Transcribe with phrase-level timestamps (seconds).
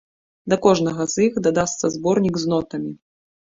[0.53, 2.91] Да кожнага з іх дадасца зборнік з нотамі.